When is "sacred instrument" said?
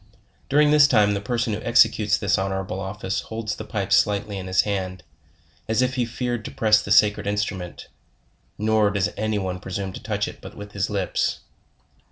6.91-7.87